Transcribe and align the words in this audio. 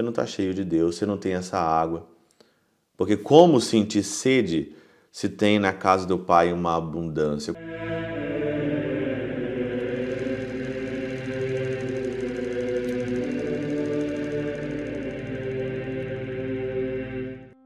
você 0.00 0.02
não 0.02 0.10
está 0.10 0.26
cheio 0.26 0.54
de 0.54 0.64
Deus, 0.64 0.96
você 0.96 1.04
não 1.04 1.18
tem 1.18 1.34
essa 1.34 1.58
água. 1.58 2.06
Porque 2.96 3.18
como 3.18 3.60
sentir 3.60 4.02
sede 4.02 4.74
se 5.12 5.28
tem 5.28 5.58
na 5.58 5.74
casa 5.74 6.06
do 6.06 6.18
Pai 6.18 6.52
uma 6.52 6.74
abundância? 6.76 7.54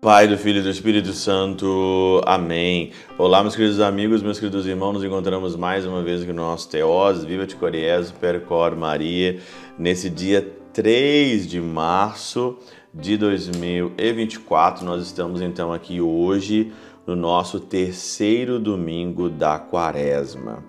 Pai, 0.00 0.28
do 0.28 0.36
Filho 0.36 0.58
e 0.58 0.62
do 0.62 0.68
Espírito 0.68 1.12
Santo. 1.12 2.20
Amém. 2.26 2.90
Olá, 3.16 3.42
meus 3.42 3.56
queridos 3.56 3.80
amigos, 3.80 4.22
meus 4.22 4.38
queridos 4.38 4.66
irmãos, 4.66 4.92
nos 4.92 5.04
encontramos 5.04 5.56
mais 5.56 5.86
uma 5.86 6.02
vez 6.02 6.22
aqui 6.22 6.32
no 6.32 6.42
nosso 6.42 6.68
Teós, 6.68 7.24
Viva 7.24 7.46
de 7.46 7.54
Coriés, 7.56 8.10
Percor 8.10 8.76
Maria, 8.76 9.38
nesse 9.78 10.10
dia 10.10 10.63
3 10.74 11.46
de 11.46 11.60
março 11.60 12.58
de 12.92 13.16
2024. 13.16 14.84
Nós 14.84 15.06
estamos 15.06 15.40
então 15.40 15.72
aqui 15.72 16.00
hoje 16.00 16.72
no 17.06 17.14
nosso 17.14 17.60
terceiro 17.60 18.58
domingo 18.58 19.30
da 19.30 19.56
quaresma. 19.56 20.64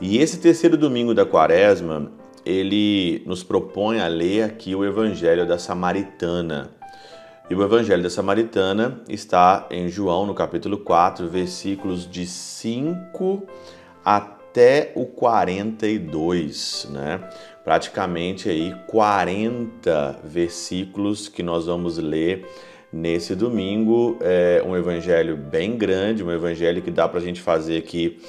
E 0.00 0.16
esse 0.16 0.38
terceiro 0.38 0.78
domingo 0.78 1.12
da 1.12 1.26
quaresma, 1.26 2.10
ele 2.44 3.22
nos 3.26 3.44
propõe 3.44 4.00
a 4.00 4.08
ler 4.08 4.44
aqui 4.44 4.74
o 4.74 4.82
Evangelho 4.82 5.46
da 5.46 5.58
Samaritana. 5.58 6.70
E 7.50 7.54
o 7.54 7.62
Evangelho 7.62 8.02
da 8.02 8.08
Samaritana 8.08 9.02
está 9.10 9.66
em 9.70 9.90
João, 9.90 10.24
no 10.24 10.32
capítulo 10.32 10.78
4, 10.78 11.28
versículos 11.28 12.10
de 12.10 12.26
5 12.26 13.42
até 14.02 14.90
o 14.94 15.04
42, 15.04 16.88
né? 16.90 17.20
Praticamente 17.64 18.48
aí 18.50 18.74
40 18.86 20.20
versículos 20.22 21.28
que 21.28 21.42
nós 21.42 21.64
vamos 21.66 21.96
ler 21.96 22.46
nesse 22.92 23.34
domingo. 23.34 24.18
É 24.20 24.62
um 24.64 24.76
evangelho 24.76 25.36
bem 25.36 25.76
grande, 25.76 26.22
um 26.22 26.30
evangelho 26.30 26.82
que 26.82 26.90
dá 26.90 27.08
para 27.08 27.20
a 27.20 27.22
gente 27.22 27.40
fazer 27.40 27.78
aqui 27.78 28.20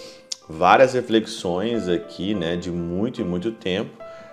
várias 0.48 0.94
reflexões 0.94 1.90
aqui, 1.90 2.34
né, 2.34 2.56
de 2.56 2.72
muito 2.72 3.20
e 3.20 3.24
muito 3.24 3.52
tempo. 3.52 3.92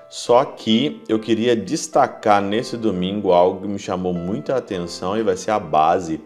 Só 0.08 0.44
que 0.44 1.02
eu 1.08 1.18
queria 1.18 1.56
destacar 1.56 2.42
nesse 2.42 2.76
domingo 2.76 3.32
algo 3.32 3.62
que 3.62 3.68
me 3.68 3.78
chamou 3.78 4.12
muita 4.12 4.56
atenção 4.56 5.16
e 5.16 5.22
vai 5.22 5.36
ser 5.36 5.50
a 5.50 5.58
base 5.58 6.20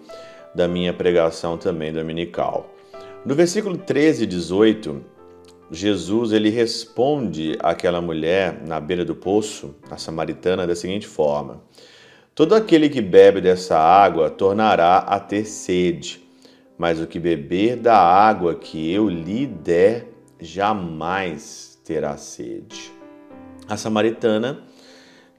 da 0.55 0.67
minha 0.67 0.93
pregação 0.93 1.57
também 1.57 1.93
dominical. 1.93 2.75
No 3.25 3.35
versículo 3.35 3.77
13 3.77 4.25
e 4.25 4.27
18, 4.27 5.05
Jesus 5.71 6.33
ele 6.33 6.49
responde 6.49 7.57
àquela 7.61 8.01
mulher 8.01 8.63
na 8.67 8.79
beira 8.79 9.05
do 9.05 9.15
poço, 9.15 9.75
a 9.91 9.97
samaritana, 9.97 10.67
da 10.67 10.77
seguinte 10.77 11.07
forma: 11.07 11.63
Todo 12.35 12.55
aquele 12.55 12.89
que 12.89 13.01
bebe 13.01 13.41
dessa 13.41 13.79
água 13.79 14.31
tornará 14.31 14.99
a 14.99 15.19
ter 15.19 15.45
sede, 15.45 16.23
mas 16.79 17.01
o 17.01 17.07
que 17.07 17.19
beber 17.19 17.77
da 17.77 17.99
água 17.99 18.55
que 18.55 18.93
eu 18.93 19.09
lhe 19.09 19.47
der 19.47 20.09
jamais 20.41 21.79
terá 21.85 22.17
sede. 22.17 22.93
A 23.69 23.77
samaritana 23.77 24.63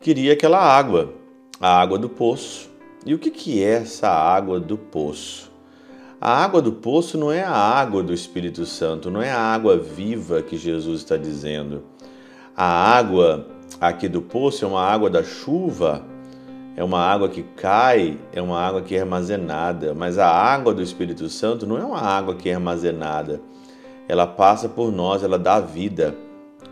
queria 0.02 0.34
aquela 0.34 0.59
água, 0.59 1.14
a 1.59 1.80
água 1.80 1.97
do 1.97 2.09
poço. 2.09 2.69
E 3.06 3.14
o 3.14 3.19
que, 3.19 3.31
que 3.31 3.64
é 3.64 3.75
essa 3.75 4.09
água 4.09 4.59
do 4.59 4.78
poço? 4.78 5.52
A 6.19 6.43
água 6.43 6.63
do 6.63 6.71
poço 6.71 7.15
não 7.15 7.31
é 7.31 7.43
a 7.43 7.51
água 7.51 8.01
do 8.01 8.11
Espírito 8.11 8.65
Santo, 8.65 9.11
não 9.11 9.21
é 9.21 9.31
a 9.31 9.39
água 9.39 9.77
viva 9.77 10.41
que 10.41 10.57
Jesus 10.57 11.01
está 11.01 11.15
dizendo. 11.15 11.83
A 12.55 12.65
água 12.65 13.45
aqui 13.79 14.09
do 14.09 14.19
poço 14.19 14.65
é 14.65 14.67
uma 14.67 14.81
água 14.81 15.11
da 15.11 15.23
chuva, 15.23 16.01
é 16.75 16.83
uma 16.83 16.99
água 16.99 17.29
que 17.29 17.43
cai, 17.43 18.17
é 18.33 18.41
uma 18.41 18.59
água 18.59 18.81
que 18.81 18.95
é 18.95 19.01
armazenada, 19.01 19.93
mas 19.93 20.17
a 20.17 20.27
água 20.27 20.73
do 20.73 20.81
Espírito 20.81 21.29
Santo 21.29 21.67
não 21.67 21.77
é 21.77 21.85
uma 21.85 22.01
água 22.01 22.33
que 22.33 22.49
é 22.49 22.55
armazenada. 22.55 23.39
Ela 24.07 24.25
passa 24.25 24.67
por 24.67 24.91
nós, 24.91 25.22
ela 25.22 25.38
dá 25.38 25.59
vida. 25.59 26.16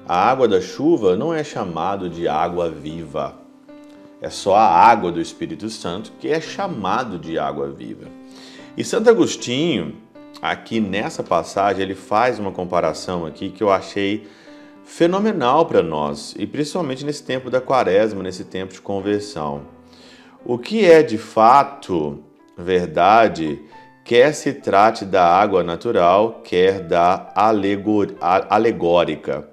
A 0.07 0.27
água 0.27 0.47
da 0.47 0.59
chuva 0.59 1.15
não 1.15 1.31
é 1.31 1.43
chamado 1.43 2.09
de 2.09 2.27
água 2.27 2.67
viva. 2.67 3.35
É 4.19 4.29
só 4.31 4.55
a 4.55 4.65
água 4.65 5.11
do 5.11 5.21
Espírito 5.21 5.69
Santo 5.69 6.13
que 6.19 6.29
é 6.29 6.41
chamado 6.41 7.19
de 7.19 7.37
água 7.37 7.69
viva. 7.69 8.07
E 8.77 8.83
Santo 8.83 9.09
Agostinho, 9.09 9.95
aqui 10.41 10.81
nessa 10.81 11.23
passagem, 11.23 11.81
ele 11.81 11.95
faz 11.95 12.39
uma 12.39 12.51
comparação 12.51 13.25
aqui 13.25 13.49
que 13.49 13.63
eu 13.63 13.71
achei 13.71 14.27
fenomenal 14.83 15.65
para 15.65 15.81
nós, 15.81 16.35
e 16.37 16.45
principalmente 16.45 17.05
nesse 17.05 17.23
tempo 17.23 17.49
da 17.49 17.61
quaresma, 17.61 18.21
nesse 18.21 18.43
tempo 18.43 18.73
de 18.73 18.81
conversão. 18.81 19.61
O 20.43 20.57
que 20.57 20.83
é 20.83 21.01
de 21.01 21.17
fato 21.17 22.19
verdade, 22.57 23.61
quer 24.03 24.33
se 24.33 24.51
trate 24.51 25.05
da 25.05 25.25
água 25.25 25.63
natural, 25.63 26.41
quer 26.43 26.81
da 26.81 27.31
alegórica. 28.49 29.49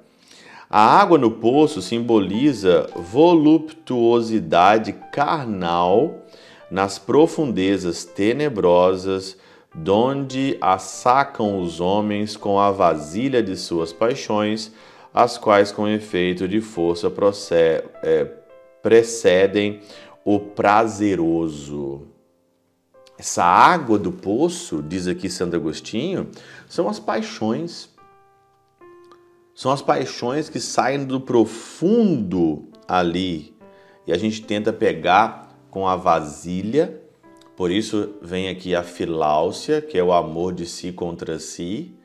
A 0.69 1.01
água 1.01 1.17
no 1.17 1.31
poço 1.31 1.81
simboliza 1.81 2.89
voluptuosidade 2.97 4.93
carnal 5.13 6.22
nas 6.73 6.99
profundezas 6.99 8.03
tenebrosas, 8.03 9.37
donde 9.75 10.57
assacam 10.59 11.61
os 11.61 11.81
homens 11.81 12.35
com 12.35 12.59
a 12.59 12.71
vasilha 12.71 13.43
de 13.43 13.57
suas 13.57 13.93
paixões, 13.93 14.73
as 15.13 15.37
quais, 15.37 15.71
com 15.71 15.87
efeito 15.87 16.49
de 16.49 16.63
força, 16.63 17.13
é, 18.03 18.25
precedem 18.83 19.83
o 20.25 20.41
prazeroso. 20.41 22.09
Essa 23.19 23.45
água 23.45 23.99
do 23.99 24.11
poço, 24.11 24.83
diz 24.83 25.07
aqui 25.07 25.29
Santo 25.29 25.55
Agostinho, 25.55 26.29
são 26.67 26.89
as 26.89 26.99
paixões 26.99 27.93
são 29.55 29.71
as 29.71 29.83
paixões 29.83 30.49
que 30.49 30.59
saem 30.59 31.05
do 31.05 31.21
profundo 31.21 32.69
ali 32.89 33.55
e 34.07 34.13
a 34.13 34.17
gente 34.17 34.43
tenta 34.43 34.73
pegar 34.73 35.52
com 35.73 35.89
a 35.89 35.97
vasilha. 35.97 37.01
Por 37.57 37.71
isso 37.71 38.11
vem 38.21 38.49
aqui 38.49 38.75
a 38.75 38.83
filáusia, 38.83 39.81
que 39.81 39.99
é 39.99 40.05
o 40.05 40.13
amor 40.13 40.53
de 40.53 40.67
si 40.67 40.93
contra 40.93 41.39
si. 41.39 41.97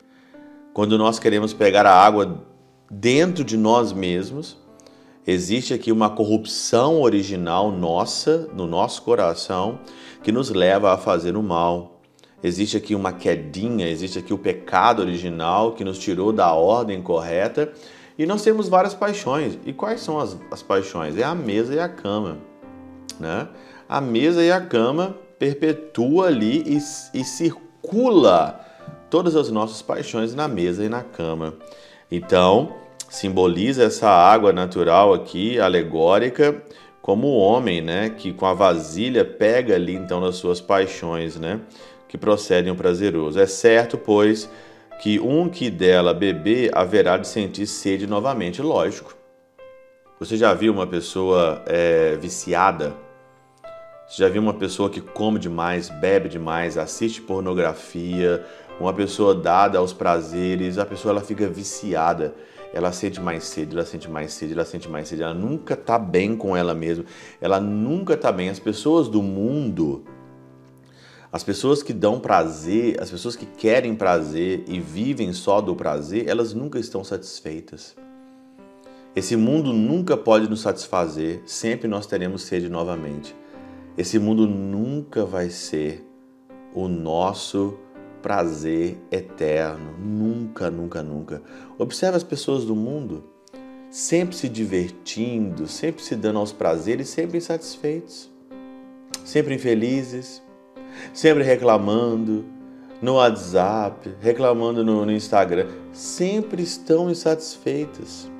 Quando 0.72 0.96
nós 0.96 1.18
queremos 1.18 1.52
pegar 1.52 1.84
a 1.84 1.94
água 1.94 2.44
dentro 2.90 3.44
de 3.44 3.58
nós 3.58 3.92
mesmos, 3.92 4.56
existe 5.26 5.74
aqui 5.74 5.92
uma 5.92 6.08
corrupção 6.08 7.02
original 7.02 7.70
nossa, 7.70 8.48
no 8.54 8.66
nosso 8.66 9.02
coração, 9.02 9.80
que 10.22 10.32
nos 10.32 10.48
leva 10.48 10.94
a 10.94 10.96
fazer 10.96 11.36
o 11.36 11.42
mal, 11.42 12.00
existe 12.42 12.76
aqui 12.76 12.94
uma 12.94 13.12
quedinha, 13.12 13.86
existe 13.86 14.18
aqui 14.18 14.32
o 14.32 14.38
pecado 14.38 15.02
original 15.02 15.72
que 15.72 15.84
nos 15.84 15.98
tirou 15.98 16.32
da 16.32 16.54
ordem 16.54 17.02
correta 17.02 17.70
e 18.16 18.24
nós 18.24 18.42
temos 18.42 18.66
várias 18.66 18.94
paixões. 18.94 19.58
E 19.66 19.74
quais 19.74 20.00
são 20.00 20.18
as, 20.18 20.38
as 20.50 20.62
paixões? 20.62 21.18
É 21.18 21.22
a 21.22 21.34
mesa 21.34 21.74
e 21.74 21.78
a 21.78 21.88
cama. 21.88 22.38
Né? 23.18 23.48
A 23.88 24.00
mesa 24.00 24.42
e 24.42 24.50
a 24.50 24.60
cama 24.60 25.16
perpetua 25.38 26.26
ali 26.26 26.62
e, 26.66 26.76
e 27.18 27.24
circula 27.24 28.60
todas 29.08 29.36
as 29.36 29.50
nossas 29.50 29.80
paixões 29.80 30.34
na 30.34 30.48
mesa 30.48 30.84
e 30.84 30.88
na 30.88 31.02
cama. 31.02 31.54
Então, 32.10 32.74
simboliza 33.08 33.84
essa 33.84 34.08
água 34.08 34.52
natural 34.52 35.14
aqui, 35.14 35.58
alegórica, 35.58 36.62
como 37.00 37.28
o 37.28 37.38
homem, 37.38 37.80
né, 37.80 38.10
que 38.10 38.32
com 38.32 38.44
a 38.44 38.52
vasilha 38.52 39.24
pega 39.24 39.74
ali 39.74 39.94
então 39.94 40.20
nas 40.20 40.36
suas 40.36 40.60
paixões, 40.60 41.36
né? 41.36 41.60
que 42.08 42.16
procedem 42.16 42.72
o 42.72 42.76
prazeroso. 42.76 43.38
É 43.38 43.46
certo, 43.46 43.98
pois, 43.98 44.50
que 45.00 45.20
um 45.20 45.48
que 45.48 45.70
dela 45.70 46.14
beber 46.14 46.70
haverá 46.74 47.18
de 47.18 47.28
sentir 47.28 47.66
sede 47.66 48.06
novamente. 48.06 48.62
Lógico. 48.62 49.14
Você 50.18 50.36
já 50.36 50.52
viu 50.54 50.72
uma 50.72 50.86
pessoa 50.86 51.62
é, 51.66 52.16
viciada? 52.16 52.94
Você 54.08 54.22
já 54.22 54.28
viu 54.30 54.40
uma 54.40 54.54
pessoa 54.54 54.88
que 54.88 55.02
come 55.02 55.38
demais, 55.38 55.90
bebe 55.90 56.30
demais, 56.30 56.78
assiste 56.78 57.20
pornografia, 57.20 58.42
uma 58.80 58.90
pessoa 58.94 59.34
dada 59.34 59.78
aos 59.78 59.92
prazeres, 59.92 60.78
a 60.78 60.86
pessoa 60.86 61.12
ela 61.12 61.20
fica 61.20 61.46
viciada, 61.46 62.34
ela 62.72 62.90
sente 62.90 63.20
mais 63.20 63.44
sede, 63.44 63.76
ela 63.76 63.84
sente 63.84 64.10
mais 64.10 64.32
sede, 64.32 64.54
ela 64.54 64.64
sente 64.64 64.88
mais 64.88 65.08
sede, 65.08 65.22
ela 65.22 65.34
nunca 65.34 65.74
está 65.74 65.98
bem 65.98 66.34
com 66.34 66.56
ela 66.56 66.74
mesma, 66.74 67.04
ela 67.38 67.60
nunca 67.60 68.14
está 68.14 68.32
bem. 68.32 68.48
As 68.48 68.58
pessoas 68.58 69.08
do 69.08 69.22
mundo, 69.22 70.06
as 71.30 71.44
pessoas 71.44 71.82
que 71.82 71.92
dão 71.92 72.18
prazer, 72.18 72.98
as 73.02 73.10
pessoas 73.10 73.36
que 73.36 73.44
querem 73.44 73.94
prazer 73.94 74.64
e 74.66 74.80
vivem 74.80 75.34
só 75.34 75.60
do 75.60 75.76
prazer, 75.76 76.26
elas 76.26 76.54
nunca 76.54 76.78
estão 76.78 77.04
satisfeitas. 77.04 77.94
Esse 79.14 79.36
mundo 79.36 79.70
nunca 79.70 80.16
pode 80.16 80.48
nos 80.48 80.62
satisfazer, 80.62 81.42
sempre 81.44 81.86
nós 81.86 82.06
teremos 82.06 82.40
sede 82.40 82.70
novamente. 82.70 83.36
Esse 83.98 84.16
mundo 84.16 84.46
nunca 84.46 85.24
vai 85.24 85.50
ser 85.50 86.08
o 86.72 86.86
nosso 86.86 87.76
prazer 88.22 88.96
eterno, 89.10 89.98
nunca, 89.98 90.70
nunca, 90.70 91.02
nunca. 91.02 91.42
Observe 91.76 92.16
as 92.16 92.22
pessoas 92.22 92.64
do 92.64 92.76
mundo, 92.76 93.24
sempre 93.90 94.36
se 94.36 94.48
divertindo, 94.48 95.66
sempre 95.66 96.00
se 96.00 96.14
dando 96.14 96.38
aos 96.38 96.52
prazeres, 96.52 97.08
sempre 97.08 97.38
insatisfeitos. 97.38 98.30
sempre 99.24 99.56
infelizes, 99.56 100.40
sempre 101.12 101.42
reclamando 101.42 102.44
no 103.02 103.14
WhatsApp, 103.14 104.14
reclamando 104.20 104.84
no, 104.84 105.04
no 105.04 105.10
Instagram, 105.12 105.66
sempre 105.92 106.62
estão 106.62 107.10
insatisfeitas. 107.10 108.30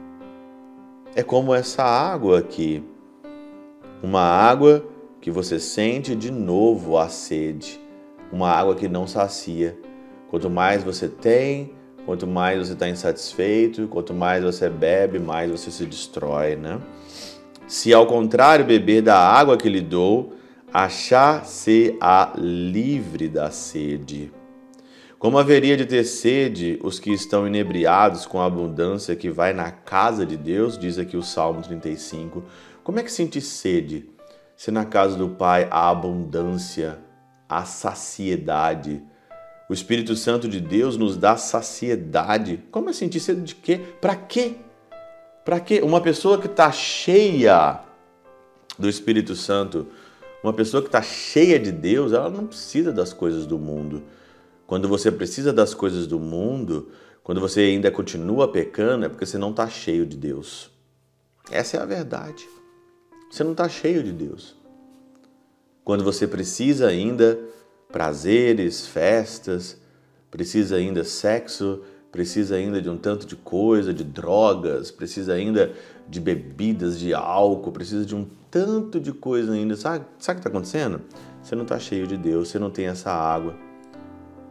É 1.16 1.22
como 1.24 1.52
essa 1.52 1.82
água 1.82 2.38
aqui, 2.38 2.80
uma 4.00 4.22
água 4.22 4.84
que 5.20 5.30
você 5.30 5.58
sente 5.58 6.14
de 6.14 6.30
novo 6.30 6.96
a 6.96 7.08
sede, 7.08 7.80
uma 8.32 8.50
água 8.50 8.74
que 8.74 8.88
não 8.88 9.06
sacia. 9.06 9.76
Quanto 10.30 10.48
mais 10.48 10.82
você 10.84 11.08
tem, 11.08 11.72
quanto 12.04 12.26
mais 12.26 12.58
você 12.58 12.74
está 12.74 12.88
insatisfeito, 12.88 13.88
quanto 13.88 14.14
mais 14.14 14.44
você 14.44 14.68
bebe, 14.68 15.18
mais 15.18 15.50
você 15.50 15.70
se 15.70 15.84
destrói, 15.84 16.56
né? 16.56 16.80
Se 17.66 17.92
ao 17.92 18.06
contrário 18.06 18.64
beber 18.64 19.02
da 19.02 19.18
água 19.18 19.56
que 19.56 19.68
lhe 19.68 19.80
dou, 19.80 20.32
achar-se-a 20.72 22.32
livre 22.36 23.28
da 23.28 23.50
sede. 23.50 24.32
Como 25.18 25.36
haveria 25.36 25.76
de 25.76 25.84
ter 25.84 26.04
sede 26.04 26.78
os 26.82 27.00
que 27.00 27.10
estão 27.10 27.46
inebriados 27.46 28.24
com 28.24 28.40
a 28.40 28.46
abundância 28.46 29.16
que 29.16 29.28
vai 29.28 29.52
na 29.52 29.70
casa 29.70 30.24
de 30.24 30.36
Deus, 30.36 30.78
diz 30.78 30.98
aqui 30.98 31.16
o 31.16 31.22
Salmo 31.22 31.60
35. 31.60 32.44
Como 32.84 33.00
é 33.00 33.02
que 33.02 33.10
sentir 33.10 33.40
sede? 33.40 34.06
Se 34.58 34.72
na 34.72 34.84
casa 34.84 35.16
do 35.16 35.28
Pai 35.28 35.68
há 35.70 35.88
abundância, 35.88 36.98
há 37.48 37.64
saciedade. 37.64 39.00
O 39.70 39.72
Espírito 39.72 40.16
Santo 40.16 40.48
de 40.48 40.60
Deus 40.60 40.96
nos 40.96 41.16
dá 41.16 41.36
saciedade. 41.36 42.64
Como 42.72 42.90
é 42.90 42.92
sentir 42.92 43.20
sede 43.20 43.42
de 43.42 43.54
quê? 43.54 43.80
Para 44.00 44.16
quê? 44.16 44.56
Para 45.44 45.60
quê? 45.60 45.80
Uma 45.80 46.00
pessoa 46.00 46.40
que 46.40 46.48
está 46.48 46.72
cheia 46.72 47.78
do 48.76 48.88
Espírito 48.88 49.36
Santo, 49.36 49.86
uma 50.42 50.52
pessoa 50.52 50.82
que 50.82 50.88
está 50.88 51.02
cheia 51.02 51.56
de 51.56 51.70
Deus, 51.70 52.12
ela 52.12 52.28
não 52.28 52.44
precisa 52.44 52.92
das 52.92 53.12
coisas 53.12 53.46
do 53.46 53.60
mundo. 53.60 54.02
Quando 54.66 54.88
você 54.88 55.12
precisa 55.12 55.52
das 55.52 55.72
coisas 55.72 56.04
do 56.04 56.18
mundo, 56.18 56.90
quando 57.22 57.40
você 57.40 57.60
ainda 57.60 57.92
continua 57.92 58.50
pecando, 58.50 59.06
é 59.06 59.08
porque 59.08 59.24
você 59.24 59.38
não 59.38 59.50
está 59.50 59.68
cheio 59.68 60.04
de 60.04 60.16
Deus. 60.16 60.68
Essa 61.48 61.76
é 61.76 61.80
a 61.80 61.86
verdade. 61.86 62.57
Você 63.30 63.44
não 63.44 63.52
está 63.52 63.68
cheio 63.68 64.02
de 64.02 64.12
Deus. 64.12 64.56
Quando 65.84 66.04
você 66.04 66.26
precisa 66.26 66.88
ainda 66.88 67.38
prazeres, 67.90 68.86
festas, 68.86 69.80
precisa 70.30 70.76
ainda 70.76 71.04
sexo, 71.04 71.82
precisa 72.10 72.56
ainda 72.56 72.80
de 72.80 72.88
um 72.88 72.96
tanto 72.96 73.26
de 73.26 73.36
coisa, 73.36 73.92
de 73.92 74.04
drogas, 74.04 74.90
precisa 74.90 75.34
ainda 75.34 75.72
de 76.08 76.20
bebidas, 76.20 76.98
de 76.98 77.12
álcool, 77.14 77.72
precisa 77.72 78.04
de 78.04 78.14
um 78.14 78.26
tanto 78.50 78.98
de 78.98 79.12
coisa 79.12 79.52
ainda. 79.52 79.76
Sabe, 79.76 80.04
sabe 80.18 80.38
o 80.38 80.42
que 80.42 80.48
está 80.48 80.48
acontecendo? 80.48 81.00
Você 81.42 81.54
não 81.54 81.62
está 81.62 81.78
cheio 81.78 82.06
de 82.06 82.16
Deus, 82.16 82.48
você 82.48 82.58
não 82.58 82.70
tem 82.70 82.86
essa 82.86 83.10
água. 83.10 83.54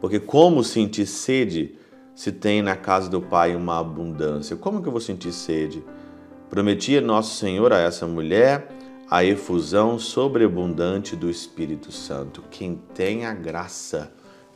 Porque 0.00 0.20
como 0.20 0.62
sentir 0.62 1.06
sede 1.06 1.76
se 2.14 2.32
tem 2.32 2.62
na 2.62 2.76
casa 2.76 3.08
do 3.08 3.20
Pai 3.20 3.54
uma 3.54 3.78
abundância? 3.78 4.56
Como 4.56 4.80
que 4.82 4.88
eu 4.88 4.92
vou 4.92 5.00
sentir 5.00 5.32
sede? 5.32 5.84
Prometia 6.50 7.00
nosso 7.00 7.36
Senhor 7.36 7.72
a 7.72 7.78
essa 7.78 8.06
mulher 8.06 8.68
a 9.10 9.24
efusão 9.24 9.98
sobreabundante 9.98 11.14
do 11.14 11.30
Espírito 11.30 11.92
Santo. 11.92 12.42
Quem 12.50 12.80
tem 12.94 13.24
a 13.24 13.32
graça 13.32 14.10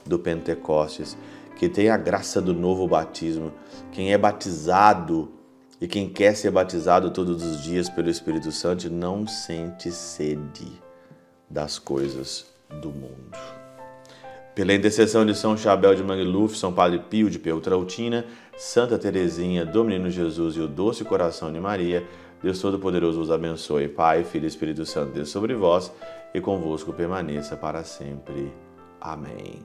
do 0.05 0.19
Pentecostes, 0.19 1.17
que 1.57 1.69
tem 1.69 1.91
a 1.91 1.97
graça 1.97 2.41
do 2.41 2.53
novo 2.53 2.87
batismo, 2.87 3.53
quem 3.93 4.13
é 4.13 4.19
batizado 4.19 5.33
e 5.81 5.87
quem 5.87 6.09
quer 6.09 6.35
ser 6.35 6.51
batizado 6.51 7.11
todos 7.11 7.43
os 7.43 7.63
dias 7.63 7.89
pelo 7.89 8.11
Espírito 8.11 8.53
Santo 8.53 8.91
não 8.91 9.27
sente 9.27 9.91
sede 9.91 10.73
das 11.49 11.79
coisas 11.79 12.47
do 12.81 12.89
mundo. 12.91 13.37
Pela 14.55 14.75
intercessão 14.75 15.25
de 15.25 15.35
São 15.35 15.57
Chabel 15.57 15.95
de 15.95 16.03
Mangluf, 16.03 16.59
São 16.59 16.73
Padre 16.73 16.99
Pio 16.99 17.31
de 17.31 17.39
Peutrautina, 17.39 18.27
Santa 18.57 18.99
Teresinha, 18.99 19.65
do 19.65 19.85
Menino 19.85 20.11
Jesus 20.11 20.57
e 20.57 20.61
o 20.61 20.69
Doce 20.69 21.05
Coração 21.05 21.53
de 21.53 21.59
Maria, 21.59 22.07
Deus 22.43 22.61
Todo-Poderoso 22.61 23.21
os 23.21 23.31
abençoe. 23.31 23.89
Pai, 23.89 24.25
Filho 24.25 24.45
e 24.45 24.49
Espírito 24.49 24.85
Santo, 24.85 25.13
Deus 25.13 25.31
sobre 25.31 25.55
vós 25.55 25.93
e 26.35 26.41
convosco 26.41 26.93
permaneça 26.93 27.57
para 27.57 27.85
sempre. 27.85 28.53
Amém. 29.01 29.63